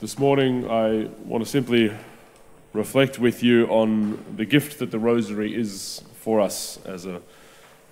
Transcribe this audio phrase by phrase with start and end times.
[0.00, 1.92] This morning, I want to simply
[2.72, 7.20] reflect with you on the gift that the rosary is for us as a,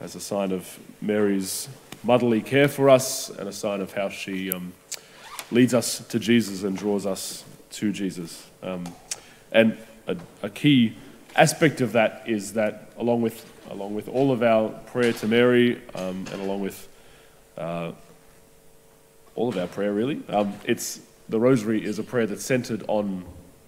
[0.01, 1.69] as a sign of Mary's
[2.05, 4.73] motherly care for us and a sign of how she um,
[5.51, 8.47] leads us to Jesus and draws us to Jesus.
[8.63, 8.85] Um,
[9.51, 9.77] and
[10.07, 10.95] a, a key
[11.35, 15.83] aspect of that is that, along with, along with all of our prayer to Mary
[15.97, 16.89] um, and along with
[17.59, 17.91] uh,
[19.35, 23.25] all of our prayer, really, um, it's, the rosary is a prayer that's centered on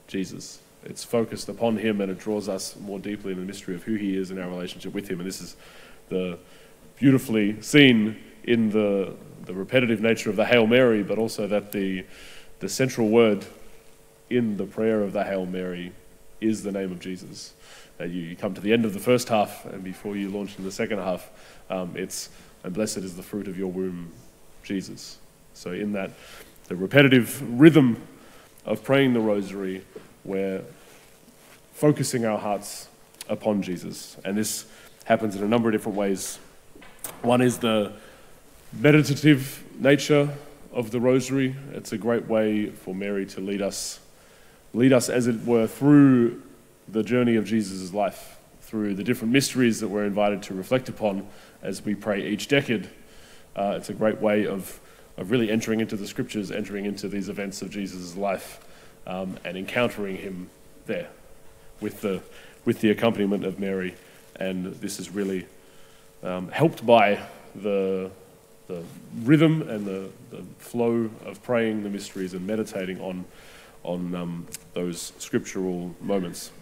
[0.07, 0.61] Jesus.
[0.85, 3.95] It's focused upon Him and it draws us more deeply in the mystery of who
[3.95, 5.21] He is and our relationship with Him.
[5.21, 5.57] And this is
[6.09, 6.39] the
[6.97, 9.15] beautifully seen in the,
[9.45, 12.05] the repetitive nature of the Hail Mary, but also that the,
[12.61, 13.45] the central word
[14.31, 15.93] in the prayer of the Hail Mary
[16.41, 17.55] is the name of Jesus.
[18.01, 20.51] Uh, you, you, come to the end of the first half, and before you launch
[20.51, 21.31] into the second half,
[21.69, 22.31] um, it's,
[22.63, 24.13] and blessed is the fruit of your womb,
[24.63, 25.19] Jesus.
[25.55, 26.13] So, in that,
[26.69, 28.01] the repetitive rhythm
[28.65, 29.83] of praying the rosary,
[30.25, 30.63] we're
[31.73, 32.89] focusing our hearts
[33.29, 34.17] upon Jesus.
[34.25, 34.67] And this
[35.05, 36.39] happens in a number of different ways.
[37.23, 37.93] One is the
[38.73, 40.29] meditative nature
[40.73, 41.57] of the rosary.
[41.73, 44.01] It's a great way for Mary to lead us,
[44.75, 46.43] lead us as it were, through
[46.87, 51.27] the journey of Jesus' life, through the different mysteries that we're invited to reflect upon
[51.63, 52.91] as we pray each decade.
[53.57, 54.79] Uh, it's a great way of,
[55.19, 58.65] of really entering into the scriptures, entering into these events of Jesus' life,
[59.07, 60.49] um, and encountering him
[60.87, 61.09] there
[61.81, 62.23] with the,
[62.65, 63.95] with the accompaniment of Mary.
[64.37, 65.47] And this is really
[66.23, 67.19] um, helped by
[67.55, 68.11] the,
[68.69, 68.85] the
[69.23, 73.25] rhythm and the, the flow of praying the mysteries and meditating on,
[73.83, 76.53] on um, those scriptural moments.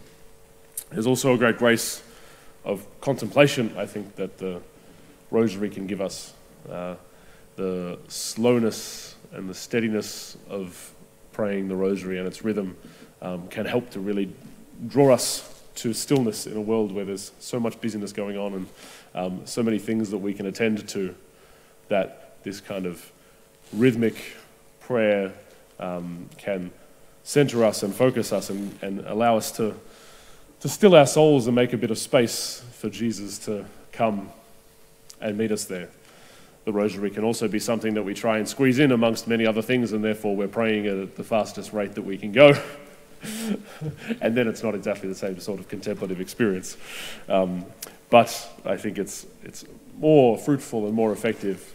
[0.90, 2.02] There's also a great grace
[2.64, 4.62] of contemplation, I think, that the
[5.30, 6.32] rosary can give us.
[6.70, 6.94] Uh,
[7.56, 10.92] the slowness and the steadiness of
[11.32, 12.76] praying the rosary and its rhythm
[13.22, 14.32] um, can help to really
[14.88, 18.68] draw us to stillness in a world where there's so much busyness going on and
[19.14, 21.14] um, so many things that we can attend to
[21.88, 23.12] that this kind of
[23.72, 24.36] rhythmic
[24.80, 25.32] prayer
[25.78, 26.70] um, can
[27.22, 29.74] center us and focus us and, and allow us to,
[30.60, 34.30] to still our souls and make a bit of space for Jesus to come
[35.20, 35.88] and meet us there.
[36.66, 39.62] The rosary can also be something that we try and squeeze in amongst many other
[39.62, 42.60] things, and therefore we're praying at the fastest rate that we can go.
[44.20, 46.76] and then it's not exactly the same sort of contemplative experience.
[47.28, 47.64] Um,
[48.10, 49.64] but I think it's, it's
[49.98, 51.72] more fruitful and more effective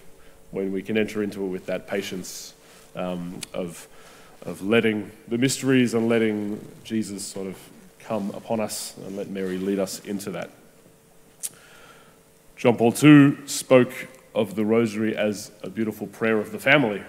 [0.52, 2.54] when we can enter into it with that patience
[2.94, 3.88] um, of,
[4.46, 7.58] of letting the mysteries and letting Jesus sort of
[8.02, 10.50] come upon us and let Mary lead us into that.
[12.58, 13.94] John Paul II spoke
[14.34, 17.02] of the rosary as a beautiful prayer of the family.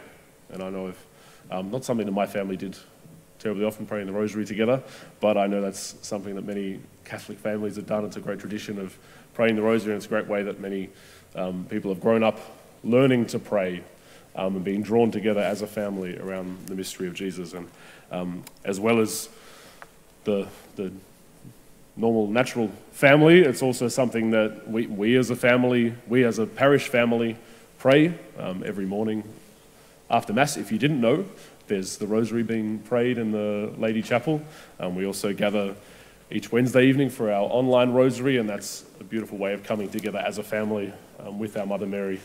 [0.51, 1.07] And I know if,
[1.51, 2.77] um, not something that my family did
[3.39, 4.83] terribly often, praying the rosary together,
[5.21, 8.05] but I know that's something that many Catholic families have done.
[8.05, 8.97] It's a great tradition of
[9.35, 10.91] praying the rosary, and it's a great way that many
[11.35, 12.39] um, people have grown up
[12.85, 13.83] learning to pray
[14.37, 17.69] um, and being drawn together as a family around the mystery of Jesus, and
[18.11, 19.29] um, as well as
[20.25, 20.47] the
[20.77, 20.93] the
[21.97, 26.47] normal natural family, it's also something that we, we as a family, we as a
[26.47, 27.37] parish family,
[27.79, 29.25] pray um, every morning
[30.11, 30.57] after Mass.
[30.57, 31.25] If you didn't know,
[31.67, 34.43] there's the rosary being prayed in the Lady Chapel.
[34.81, 35.75] Um, we also gather
[36.31, 40.19] each Wednesday evening for our online rosary, and that's a beautiful way of coming together
[40.19, 42.21] as a family um, with our Mother Mary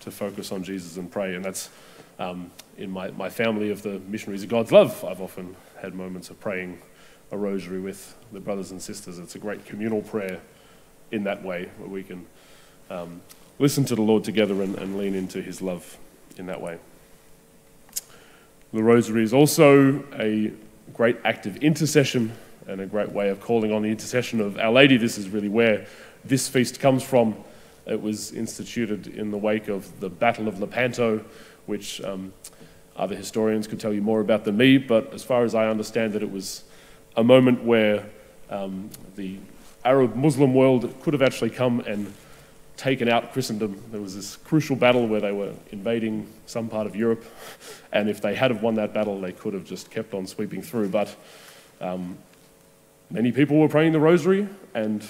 [0.00, 1.34] to focus on Jesus and pray.
[1.34, 1.70] And that's
[2.18, 5.04] um, in my, my family of the Missionaries of God's Love.
[5.04, 6.78] I've often had moments of praying
[7.30, 9.18] a rosary with the brothers and sisters.
[9.18, 10.40] It's a great communal prayer
[11.10, 12.26] in that way where we can
[12.90, 13.20] um,
[13.58, 15.98] listen to the Lord together and, and lean into his love
[16.36, 16.78] in that way.
[18.72, 20.52] The rosary is also a
[20.92, 22.32] great act of intercession
[22.66, 24.96] and a great way of calling on the intercession of Our Lady.
[24.96, 25.86] This is really where
[26.24, 27.34] this feast comes from.
[27.86, 31.24] It was instituted in the wake of the Battle of Lepanto,
[31.64, 32.34] which um,
[32.96, 36.14] other historians could tell you more about than me, but as far as I understand
[36.14, 36.64] it, it was
[37.18, 38.06] a moment where
[38.48, 39.38] um, the
[39.84, 42.14] Arab Muslim world could have actually come and
[42.76, 43.82] taken out Christendom.
[43.90, 47.24] There was this crucial battle where they were invading some part of Europe,
[47.92, 50.62] and if they had have won that battle, they could have just kept on sweeping
[50.62, 50.90] through.
[50.90, 51.14] But
[51.80, 52.16] um,
[53.10, 55.04] many people were praying the rosary, and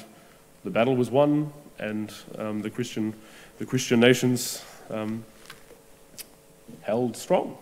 [0.64, 3.12] the battle was won, and um, the Christian,
[3.58, 5.26] the Christian nations um,
[6.80, 7.58] held strong.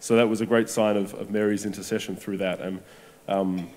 [0.00, 2.80] So that was a great sign of, of Mary's intercession through that, and
[3.28, 3.68] um,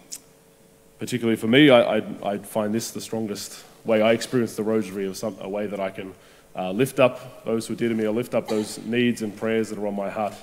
[0.99, 4.01] particularly for me, I, I, I, find this the strongest way.
[4.01, 6.13] I experience the rosary of some, a way that I can
[6.55, 9.35] uh, lift up those who are dear to me, or lift up those needs and
[9.35, 10.33] prayers that are on my heart,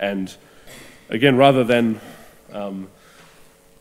[0.00, 0.34] and
[1.10, 2.00] again, rather than
[2.52, 2.88] um,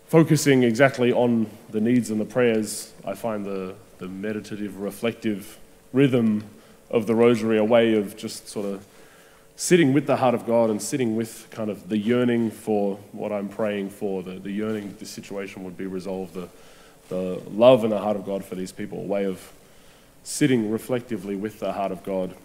[0.08, 5.58] focusing exactly on the needs and the prayers, I find the, the meditative, reflective
[5.92, 6.44] rhythm
[6.90, 8.86] of the rosary a way of just sort of
[9.56, 13.32] sitting with the heart of God and sitting with kind of the yearning for what
[13.32, 16.50] I'm praying for, the, the yearning that this situation would be resolved, the,
[17.10, 19.52] the love and the heart of God for these people, a way of
[20.24, 22.36] sitting reflectively with the heart of God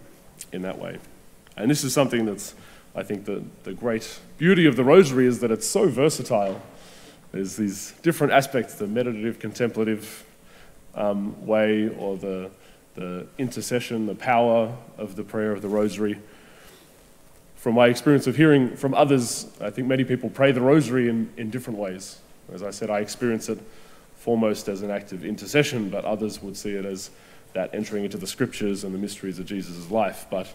[0.52, 0.99] in that way.
[1.56, 2.55] And this is something that's,
[2.94, 6.60] I think, the, the great beauty of the rosary is that it's so versatile.
[7.32, 10.25] There's these different aspects the meditative, contemplative
[10.94, 12.50] um, way, or the,
[12.94, 16.19] the intercession, the power of the prayer of the rosary.
[17.58, 21.28] From my experience of hearing from others, I think many people pray the rosary in,
[21.37, 22.20] in different ways.
[22.52, 23.58] As I said, I experience it
[24.16, 27.10] foremost as an act of intercession, but others would see it as
[27.55, 30.26] that entering into the scriptures and the mysteries of Jesus' life.
[30.31, 30.46] But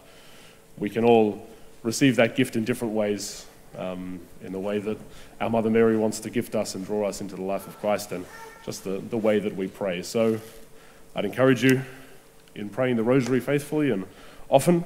[0.78, 1.46] we can all
[1.82, 3.44] receive that gift in different ways,
[3.76, 4.96] um, in the way that
[5.42, 8.12] our Mother Mary wants to gift us and draw us into the life of Christ,
[8.12, 8.24] and
[8.64, 10.02] just the, the way that we pray.
[10.02, 10.40] So
[11.14, 11.82] I'd encourage you
[12.54, 14.06] in praying the rosary faithfully and
[14.48, 14.84] often,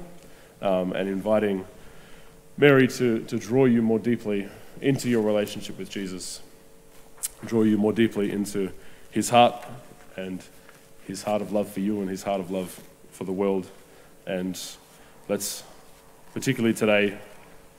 [0.61, 1.65] um, and inviting
[2.59, 4.49] Mary to, to draw you more deeply
[4.81, 6.41] into your relationship with Jesus,
[7.45, 8.69] draw you more deeply into
[9.11, 9.65] his heart
[10.17, 10.43] and
[11.07, 13.65] his heart of love for you and his heart of love for the world.
[14.27, 14.59] And
[15.29, 15.63] let's,
[16.33, 17.17] particularly today,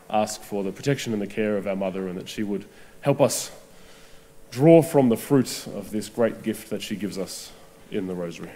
[0.08, 2.64] ask for the protection and the care of our mother and that she would
[3.02, 3.50] help us
[4.50, 7.52] draw from the fruit of this great gift that she gives us
[7.90, 8.50] in the Rosary.